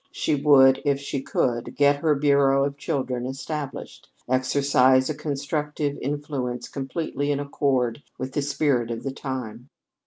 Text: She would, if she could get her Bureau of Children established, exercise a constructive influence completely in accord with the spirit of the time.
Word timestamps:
She 0.11 0.33
would, 0.33 0.81
if 0.83 0.99
she 0.99 1.21
could 1.21 1.75
get 1.75 1.97
her 1.97 2.15
Bureau 2.15 2.65
of 2.65 2.75
Children 2.75 3.27
established, 3.27 4.09
exercise 4.27 5.11
a 5.11 5.13
constructive 5.13 5.95
influence 6.01 6.67
completely 6.67 7.31
in 7.31 7.39
accord 7.39 8.01
with 8.17 8.31
the 8.33 8.41
spirit 8.41 8.89
of 8.89 9.03
the 9.03 9.11
time. 9.13 9.69